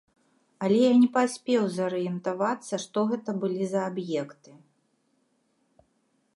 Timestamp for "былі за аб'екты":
3.43-4.57